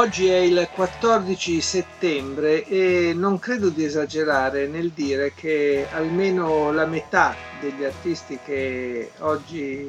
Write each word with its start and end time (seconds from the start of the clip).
Oggi 0.00 0.28
è 0.28 0.38
il 0.38 0.66
14 0.74 1.60
settembre 1.60 2.64
e 2.64 3.12
non 3.14 3.38
credo 3.38 3.68
di 3.68 3.84
esagerare 3.84 4.66
nel 4.66 4.92
dire 4.92 5.34
che 5.34 5.86
almeno 5.92 6.72
la 6.72 6.86
metà 6.86 7.36
degli 7.60 7.84
artisti 7.84 8.38
che 8.42 9.10
oggi 9.18 9.84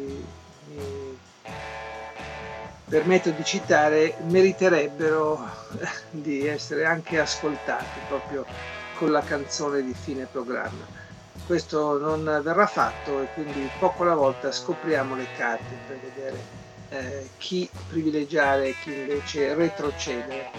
mi 0.67 1.17
permetto 2.89 3.29
di 3.29 3.43
citare 3.45 4.17
meriterebbero 4.27 5.49
di 6.11 6.45
essere 6.45 6.83
anche 6.83 7.17
ascoltati 7.17 8.01
proprio 8.05 8.45
con 8.97 9.11
la 9.11 9.21
canzone 9.21 9.81
di 9.81 9.93
fine 9.93 10.25
programma. 10.29 10.85
Questo 11.47 11.97
non 11.97 12.25
verrà 12.43 12.67
fatto 12.67 13.21
e 13.21 13.27
quindi 13.33 13.65
poco 13.79 14.03
alla 14.03 14.15
volta 14.15 14.51
scopriamo 14.51 15.15
le 15.15 15.27
carte 15.31 15.77
per 15.85 15.99
vedere 15.99 16.60
eh, 16.91 17.27
chi 17.37 17.67
privilegiare 17.89 18.69
e 18.69 18.75
chi 18.83 18.91
invece 18.91 19.53
retrocedere. 19.53 20.49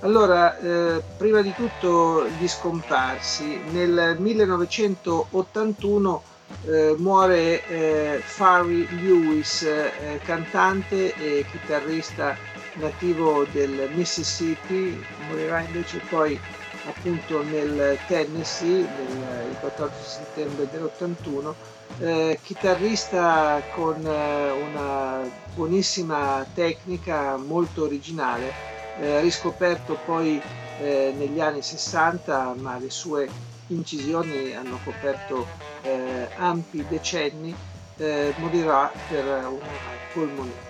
Allora, 0.00 0.58
eh, 0.58 1.02
prima 1.16 1.40
di 1.40 1.54
tutto 1.54 2.26
gli 2.38 2.46
scomparsi. 2.46 3.58
Nel 3.72 4.16
1981 4.18 6.22
eh, 6.66 6.94
muore 6.98 7.66
eh, 7.66 8.20
Farry 8.22 8.86
Lewis, 9.02 9.62
eh, 9.62 10.20
cantante 10.24 11.14
e 11.14 11.44
chitarrista 11.50 12.36
nativo 12.74 13.44
del 13.50 13.88
Mississippi, 13.94 15.02
morirà 15.28 15.60
invece 15.60 16.00
poi 16.08 16.38
appunto 16.86 17.42
nel 17.42 17.98
Tennessee 18.06 18.80
il 18.80 19.47
14 19.58 20.02
settembre 20.04 20.68
dell'81 20.68 21.54
eh, 21.98 22.38
chitarrista 22.42 23.60
con 23.68 24.04
eh, 24.06 24.50
una 24.50 25.28
buonissima 25.54 26.48
tecnica 26.52 27.36
molto 27.36 27.82
originale, 27.84 28.52
eh, 28.94 29.20
riscoperto 29.20 29.96
poi 29.96 30.40
eh, 30.76 31.12
negli 31.16 31.40
anni 31.40 31.62
60, 31.62 32.54
ma 32.54 32.78
le 32.78 32.90
sue 32.90 33.28
incisioni 33.66 34.52
hanno 34.54 34.78
coperto 34.82 35.46
eh, 35.80 36.30
ampi 36.34 36.86
decenni, 36.86 37.54
eh, 37.96 38.32
morirà 38.36 38.92
per 39.06 39.24
una 39.26 39.98
polmonite. 40.12 40.67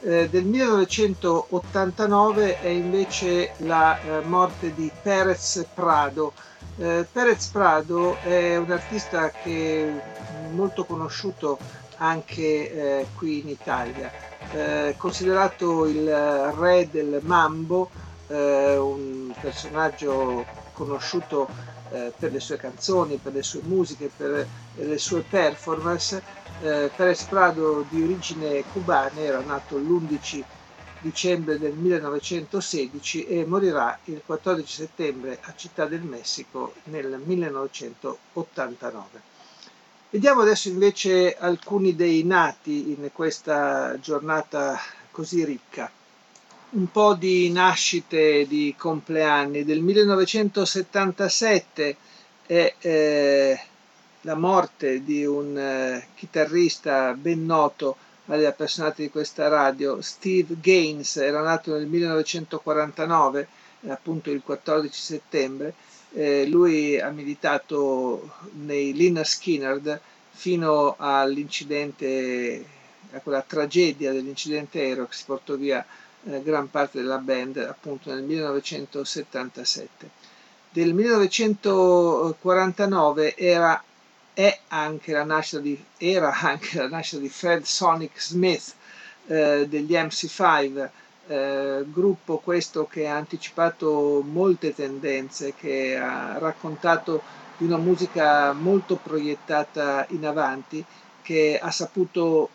Del 0.00 0.44
1989 0.44 2.60
è 2.60 2.68
invece 2.68 3.52
la 3.58 3.98
morte 4.24 4.74
di 4.74 4.90
Perez 5.02 5.66
Prado, 5.74 6.32
eh, 6.78 7.06
Perez 7.10 7.46
Prado 7.46 8.18
è 8.20 8.58
un 8.58 8.70
artista 8.70 9.30
che 9.30 9.90
molto 10.52 10.84
conosciuto 10.84 11.58
anche 11.96 13.00
eh, 13.00 13.06
qui 13.16 13.40
in 13.40 13.48
Italia, 13.48 14.12
eh, 14.52 14.94
considerato 14.98 15.86
il 15.86 16.06
re 16.06 16.86
del 16.90 17.20
mambo, 17.22 17.88
eh, 18.28 18.76
un 18.76 19.32
personaggio 19.40 20.44
conosciuto 20.74 21.48
eh, 21.90 22.12
per 22.16 22.32
le 22.32 22.40
sue 22.40 22.56
canzoni, 22.56 23.16
per 23.16 23.32
le 23.32 23.42
sue 23.42 23.60
musiche, 23.64 24.10
per 24.14 24.46
le 24.74 24.98
sue 24.98 25.22
performance. 25.22 26.22
Eh, 26.60 26.90
Perez 26.94 27.24
Prado 27.24 27.84
di 27.88 28.02
origine 28.02 28.64
cubana 28.72 29.20
era 29.20 29.40
nato 29.40 29.76
l'11 29.76 30.42
dicembre 30.98 31.58
del 31.58 31.74
1916 31.74 33.26
e 33.26 33.44
morirà 33.44 33.98
il 34.04 34.22
14 34.24 34.66
settembre 34.74 35.38
a 35.42 35.52
Città 35.54 35.84
del 35.86 36.02
Messico 36.02 36.74
nel 36.84 37.20
1989. 37.24 39.22
Vediamo 40.10 40.40
adesso 40.42 40.68
invece 40.68 41.36
alcuni 41.36 41.94
dei 41.94 42.24
nati 42.24 42.90
in 42.90 43.10
questa 43.12 43.98
giornata 44.00 44.78
così 45.10 45.44
ricca. 45.44 45.90
Un 46.68 46.90
po' 46.90 47.14
di 47.14 47.48
nascite 47.50 48.44
di 48.46 48.74
compleanni. 48.76 49.64
Del 49.64 49.80
1977 49.80 51.96
è 52.44 52.74
eh, 52.80 53.60
la 54.22 54.34
morte 54.34 55.02
di 55.04 55.24
un 55.24 55.56
eh, 55.56 56.08
chitarrista 56.16 57.14
ben 57.14 57.46
noto 57.46 57.96
agli 58.26 58.44
appassionati 58.44 59.02
di 59.02 59.10
questa 59.10 59.46
radio. 59.48 60.02
Steve 60.02 60.56
Gaines 60.60 61.16
era 61.16 61.40
nato 61.40 61.72
nel 61.72 61.86
1949, 61.86 63.48
appunto 63.86 64.30
il 64.32 64.42
14 64.42 65.00
settembre. 65.00 65.72
Eh, 66.12 66.46
lui 66.46 66.98
ha 67.00 67.10
militato 67.10 68.28
nei 68.64 68.92
Lina 68.92 69.22
Skinnerd 69.22 70.00
fino 70.32 70.96
all'incidente, 70.98 72.64
a 73.12 73.20
quella 73.20 73.42
tragedia 73.42 74.12
dell'incidente 74.12 74.80
aereo 74.80 75.06
che 75.06 75.14
si 75.14 75.24
portò 75.24 75.54
via 75.54 75.86
eh, 76.28 76.42
gran 76.42 76.68
parte 76.70 77.00
della 77.00 77.18
band 77.18 77.58
appunto 77.58 78.12
nel 78.12 78.22
1977. 78.22 80.10
Del 80.70 80.92
1949 80.92 83.36
era 83.36 83.80
anche 84.68 85.12
la 85.12 85.24
nascita 85.24 85.62
di, 85.62 85.82
era 85.96 86.32
anche 86.40 86.78
la 86.78 86.88
nascita 86.88 87.20
di 87.20 87.28
Fred 87.28 87.62
Sonic 87.62 88.20
Smith 88.20 88.74
eh, 89.26 89.66
degli 89.68 89.92
MC5, 89.92 90.88
eh, 91.28 91.84
gruppo 91.86 92.38
questo 92.38 92.86
che 92.86 93.08
ha 93.08 93.16
anticipato 93.16 94.22
molte 94.24 94.74
tendenze, 94.74 95.54
che 95.54 95.96
ha 95.96 96.38
raccontato 96.38 97.22
di 97.56 97.64
una 97.64 97.78
musica 97.78 98.52
molto 98.52 98.96
proiettata 98.96 100.06
in 100.10 100.26
avanti, 100.26 100.84
che 101.22 101.58
ha 101.60 101.70
saputo 101.70 102.50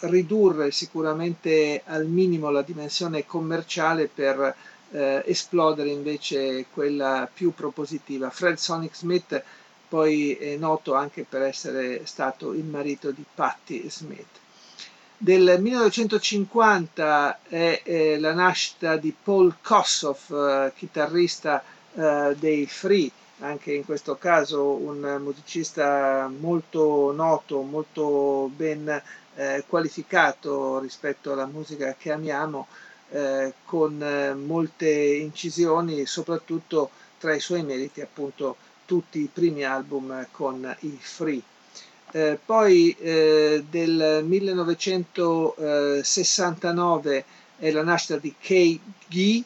ridurre 0.00 0.70
sicuramente 0.70 1.82
al 1.84 2.06
minimo 2.06 2.50
la 2.50 2.62
dimensione 2.62 3.26
commerciale 3.26 4.08
per 4.12 4.54
eh, 4.92 5.22
esplodere 5.26 5.90
invece 5.90 6.66
quella 6.72 7.28
più 7.32 7.52
propositiva. 7.54 8.30
Fred 8.30 8.56
Sonic 8.56 8.96
Smith 8.96 9.42
poi 9.88 10.34
è 10.34 10.56
noto 10.56 10.94
anche 10.94 11.24
per 11.28 11.42
essere 11.42 12.06
stato 12.06 12.52
il 12.52 12.64
marito 12.64 13.10
di 13.10 13.24
Patti 13.34 13.88
Smith. 13.90 14.38
Del 15.16 15.60
1950 15.60 17.40
è, 17.42 17.82
è 17.82 18.18
la 18.18 18.32
nascita 18.32 18.96
di 18.96 19.14
Paul 19.22 19.56
Kossoff, 19.60 20.30
eh, 20.30 20.72
chitarrista 20.76 21.62
eh, 21.92 22.34
dei 22.38 22.66
Free, 22.66 23.10
anche 23.40 23.72
in 23.72 23.84
questo 23.84 24.16
caso 24.16 24.72
un 24.72 25.18
musicista 25.22 26.28
molto 26.28 27.12
noto, 27.12 27.62
molto 27.62 28.50
ben 28.54 29.02
eh, 29.34 29.64
qualificato 29.66 30.78
rispetto 30.80 31.32
alla 31.32 31.46
musica 31.46 31.94
che 31.98 32.12
amiamo, 32.12 32.66
eh, 33.10 33.52
con 33.64 34.02
eh, 34.02 34.34
molte 34.34 34.90
incisioni, 34.90 36.04
soprattutto 36.06 36.90
tra 37.18 37.34
i 37.34 37.40
suoi 37.40 37.62
meriti 37.62 38.00
appunto 38.00 38.56
tutti 38.84 39.20
i 39.20 39.30
primi 39.32 39.64
album 39.64 40.26
con 40.30 40.76
i 40.80 40.98
Free. 41.00 41.40
Eh, 42.12 42.38
poi 42.44 42.94
eh, 42.98 43.64
del 43.68 44.24
1969 44.24 47.24
è 47.56 47.70
la 47.70 47.82
nascita 47.82 48.16
di 48.16 48.34
Kay 48.38 48.80
Gee 49.06 49.44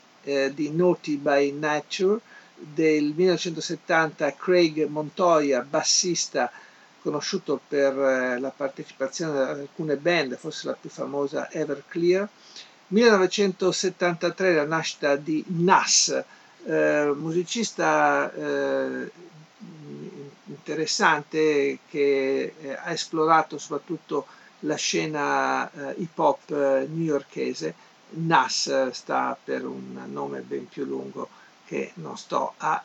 di 0.54 0.70
Naughty 0.70 1.18
by 1.18 1.52
Nature, 1.52 2.18
del 2.56 3.12
1970 3.16 4.34
Craig 4.34 4.86
Montoya, 4.86 5.60
bassista 5.62 6.50
conosciuto 7.02 7.60
per 7.66 7.98
eh, 7.98 8.38
la 8.38 8.50
partecipazione 8.50 9.38
ad 9.38 9.58
alcune 9.58 9.96
band, 9.96 10.36
forse 10.36 10.68
la 10.68 10.76
più 10.80 10.88
famosa 10.88 11.50
Everclear. 11.50 12.26
1973 12.88 14.54
la 14.54 14.64
nascita 14.64 15.16
di 15.16 15.44
Nas, 15.48 16.24
eh, 16.64 17.12
musicista 17.14 18.32
eh, 18.32 19.10
interessante 20.46 21.78
che 21.88 22.54
eh, 22.58 22.72
ha 22.72 22.90
esplorato 22.92 23.58
soprattutto 23.58 24.26
la 24.60 24.76
scena 24.76 25.70
eh, 25.70 25.94
hip 25.98 26.18
hop 26.18 26.50
eh, 26.50 26.86
newyorkese. 26.90 27.74
Nas 28.16 28.90
sta 28.90 29.36
per 29.42 29.66
un 29.66 30.00
nome 30.06 30.40
ben 30.40 30.68
più 30.68 30.84
lungo 30.84 31.28
che 31.64 31.92
non 31.94 32.16
sto 32.16 32.54
a 32.58 32.82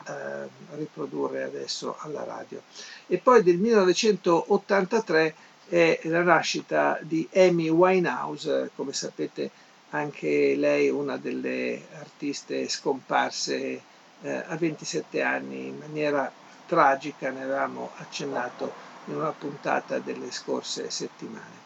riprodurre 0.72 1.44
adesso 1.44 1.96
alla 2.00 2.24
radio. 2.24 2.62
E 3.08 3.18
poi 3.18 3.44
del 3.44 3.58
1983 3.58 5.36
è 5.68 6.00
la 6.04 6.24
nascita 6.24 6.98
di 7.02 7.28
Amy 7.36 7.70
Winehouse, 7.70 8.72
come 8.76 8.94
sapete 8.94 9.52
anche 9.92 10.56
lei 10.56 10.90
una 10.90 11.18
delle 11.18 11.88
artiste 12.00 12.68
scomparse 12.70 13.82
eh, 14.22 14.44
a 14.48 14.56
27 14.56 15.22
anni 15.22 15.68
in 15.68 15.78
maniera 15.78 16.32
tragica, 16.66 17.32
ne 17.32 17.44
avevamo 17.44 17.92
accennato 17.98 18.72
in 19.06 19.16
una 19.16 19.32
puntata 19.32 20.00
delle 20.00 20.32
scorse 20.32 20.90
settimane. 20.90 21.58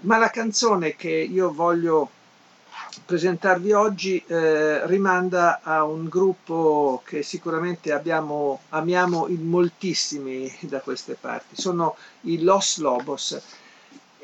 Ma 0.00 0.18
la 0.18 0.30
canzone 0.30 0.96
che 0.96 1.10
io 1.10 1.52
voglio 1.52 2.10
presentarvi 3.04 3.72
oggi 3.72 4.22
eh, 4.26 4.86
rimanda 4.86 5.60
a 5.62 5.84
un 5.84 6.08
gruppo 6.08 7.02
che 7.04 7.22
sicuramente 7.22 7.92
abbiamo, 7.92 8.60
amiamo 8.70 9.28
in 9.28 9.46
moltissimi 9.48 10.50
da 10.60 10.80
queste 10.80 11.16
parti, 11.20 11.60
sono 11.60 11.96
i 12.22 12.42
Los 12.42 12.78
Lobos 12.78 13.40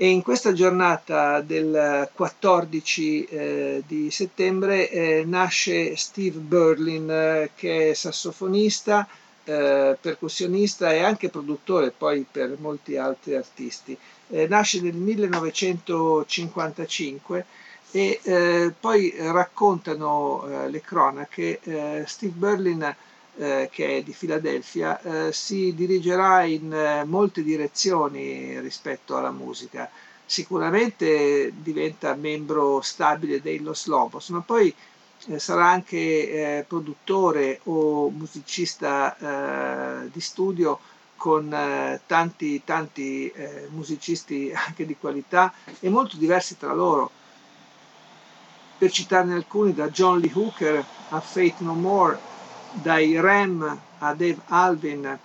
e 0.00 0.10
in 0.10 0.22
questa 0.22 0.52
giornata 0.52 1.40
del 1.40 2.08
14 2.12 3.24
eh, 3.24 3.82
di 3.84 4.12
settembre 4.12 4.88
eh, 4.90 5.24
nasce 5.26 5.96
Steve 5.96 6.38
Berlin 6.38 7.10
eh, 7.10 7.50
che 7.56 7.90
è 7.90 7.94
sassofonista, 7.94 9.08
eh, 9.42 9.98
percussionista 10.00 10.92
e 10.92 11.02
anche 11.02 11.30
produttore 11.30 11.90
poi 11.90 12.24
per 12.30 12.54
molti 12.60 12.96
altri 12.96 13.34
artisti. 13.34 13.98
Eh, 14.28 14.46
nasce 14.46 14.80
nel 14.82 14.94
1955 14.94 17.44
e 17.90 18.20
eh, 18.22 18.72
poi 18.78 19.14
raccontano 19.16 20.46
eh, 20.46 20.68
le 20.68 20.80
cronache, 20.80 21.60
eh, 21.62 22.04
Steve 22.06 22.34
Berlin 22.34 22.96
eh, 23.40 23.68
che 23.70 23.98
è 23.98 24.02
di 24.02 24.12
Filadelfia 24.12 25.00
eh, 25.00 25.32
si 25.32 25.72
dirigerà 25.74 26.42
in 26.42 26.72
eh, 26.72 27.04
molte 27.04 27.42
direzioni 27.42 28.58
rispetto 28.60 29.16
alla 29.16 29.30
musica. 29.30 29.88
Sicuramente 30.26 31.52
diventa 31.56 32.14
membro 32.14 32.80
stabile 32.82 33.40
dei 33.40 33.60
Los 33.60 33.86
Lobos, 33.86 34.28
ma 34.28 34.40
poi 34.40 34.74
sarà 35.36 35.68
anche 35.70 36.64
produttore 36.68 37.60
o 37.64 38.10
musicista 38.10 39.16
di 40.12 40.20
studio 40.20 40.78
con 41.16 41.48
tanti 42.06 42.62
tanti 42.62 43.32
musicisti 43.70 44.52
anche 44.54 44.84
di 44.84 44.96
qualità 45.00 45.52
e 45.80 45.88
molto 45.88 46.18
diversi 46.18 46.58
tra 46.58 46.74
loro 46.74 47.10
per 48.78 48.90
citarne 48.92 49.34
alcuni, 49.34 49.74
da 49.74 49.88
John 49.88 50.20
Lee 50.20 50.32
Hooker 50.32 50.84
a 51.10 51.20
Faith 51.20 51.58
No 51.60 51.74
More, 51.74 52.18
dai 52.70 53.20
Ram 53.20 53.80
a 53.98 54.14
Dave 54.14 54.38
Alvin, 54.46 55.18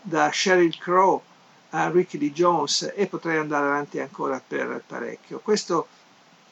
da 0.00 0.30
Sheryl 0.30 0.76
Crow 0.78 1.22
a 1.70 1.90
Ricky 1.90 2.18
Lee 2.18 2.32
Jones 2.32 2.92
e 2.94 3.06
potrei 3.06 3.36
andare 3.36 3.66
avanti 3.66 3.98
ancora 3.98 4.40
per 4.46 4.82
parecchio. 4.86 5.40
Questo 5.40 5.86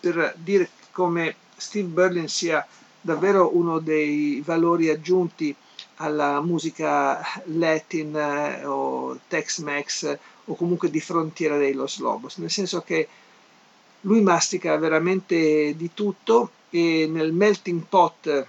per 0.00 0.34
dire 0.36 0.68
come 0.90 1.36
Steve 1.56 1.88
Berlin 1.88 2.28
sia 2.28 2.66
davvero 3.00 3.56
uno 3.56 3.78
dei 3.78 4.42
valori 4.44 4.90
aggiunti 4.90 5.54
alla 5.96 6.40
musica 6.40 7.20
latin 7.44 8.16
eh, 8.16 8.64
o 8.64 9.18
Tex-Mex 9.28 10.18
o 10.46 10.54
comunque 10.54 10.90
di 10.90 11.00
frontiera 11.00 11.56
dei 11.56 11.72
Los 11.72 11.98
Lobos, 11.98 12.36
nel 12.36 12.50
senso 12.50 12.82
che 12.82 13.08
lui 14.02 14.20
mastica 14.20 14.76
veramente 14.76 15.74
di 15.76 15.90
tutto 15.94 16.50
e 16.70 17.08
nel 17.10 17.32
melting 17.32 17.82
pot 17.88 18.46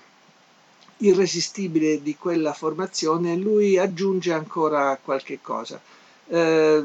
irresistibile 0.97 2.01
di 2.01 2.15
quella 2.15 2.53
formazione 2.53 3.35
lui 3.35 3.77
aggiunge 3.77 4.31
ancora 4.31 4.97
qualche 5.01 5.39
cosa. 5.41 5.79
Eh, 6.27 6.83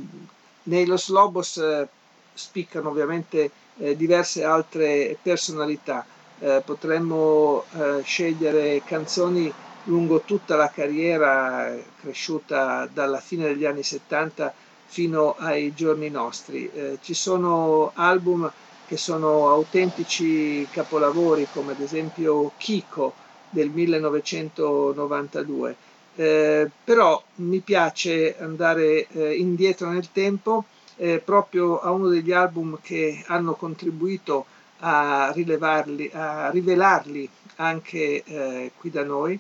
nei 0.65 0.87
Los 0.87 1.09
Lobos 1.09 1.57
eh, 1.59 1.89
spiccano 2.35 2.89
ovviamente 2.89 3.51
eh, 3.79 3.97
diverse 3.97 4.45
altre 4.45 5.17
personalità, 5.23 6.05
eh, 6.41 6.63
potremmo 6.65 7.65
eh, 7.73 8.03
scegliere 8.03 8.83
canzoni 8.85 9.53
lungo 9.85 10.21
tutta 10.21 10.57
la 10.57 10.71
carriera 10.71 11.75
cresciuta 12.01 12.89
dalla 12.93 13.21
fine 13.21 13.47
degli 13.47 13.65
anni 13.65 13.83
70 13.83 14.53
fino 14.89 15.35
ai 15.39 15.75
giorni 15.75 16.09
nostri. 16.09 16.69
Eh, 16.73 16.99
ci 17.03 17.15
sono 17.15 17.93
album 17.95 18.51
che 18.87 18.97
sono 18.97 19.51
autentici 19.51 20.67
capolavori 20.71 21.47
come 21.53 21.73
ad 21.73 21.81
esempio 21.81 22.53
Kiko 22.57 23.15
del 23.51 23.69
1992, 23.71 25.77
eh, 26.17 26.71
però 26.85 27.23
mi 27.37 27.61
piace 27.61 28.35
andare 28.39 29.07
eh, 29.09 29.35
indietro 29.37 29.91
nel 29.91 30.11
tempo 30.11 30.65
eh, 30.97 31.19
proprio 31.19 31.81
a 31.81 31.91
uno 31.91 32.09
degli 32.09 32.33
album 32.33 32.79
che 32.83 33.23
hanno 33.27 33.53
contribuito 33.55 34.47
a, 34.81 35.31
rilevarli, 35.35 36.11
a 36.15 36.49
rivelarli 36.51 37.29
anche 37.57 38.23
eh, 38.25 38.71
qui 38.79 38.91
da 38.91 39.05
noi. 39.05 39.39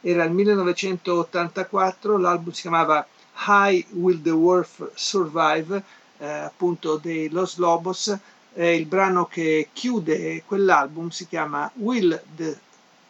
Era 0.00 0.24
il 0.24 0.32
1984, 0.32 2.18
l'album 2.18 2.52
si 2.52 2.62
chiamava 2.62 3.06
High 3.46 3.86
Will 3.90 4.20
the 4.20 4.30
Wolf 4.30 4.90
Survive, 4.94 5.82
eh, 6.18 6.26
appunto 6.26 6.96
dei 6.96 7.28
Los 7.30 7.56
Lobos, 7.56 8.16
eh, 8.54 8.74
il 8.74 8.86
brano 8.86 9.26
che 9.26 9.68
chiude 9.72 10.42
quell'album 10.44 11.08
si 11.10 11.26
chiama 11.28 11.70
Will 11.76 12.20
the 12.34 12.58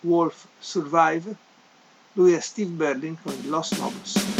Wolf 0.00 0.46
Survive? 0.58 1.34
Lui 2.12 2.32
è 2.32 2.40
Steve 2.40 2.70
Berlin 2.70 3.16
con 3.22 3.32
i 3.32 3.48
Los 3.48 3.76
Lobos. 3.78 4.38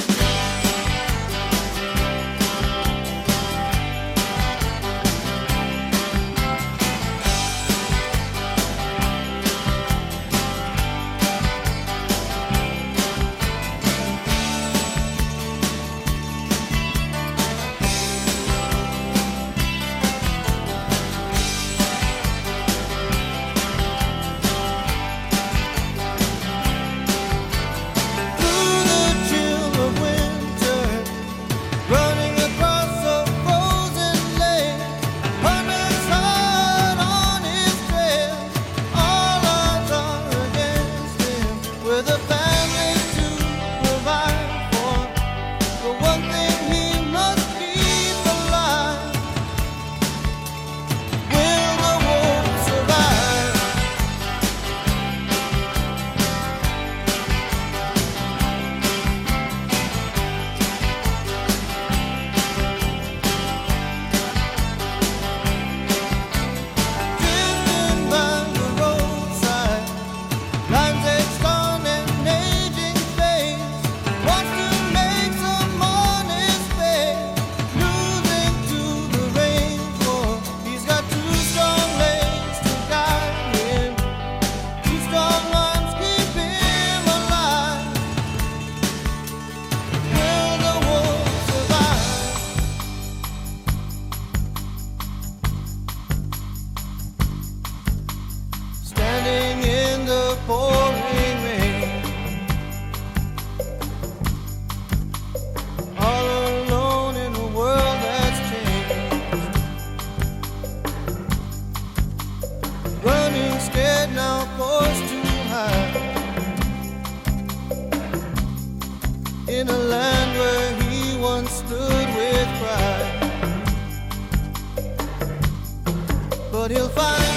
he'll 126.71 126.89
find. 126.89 127.28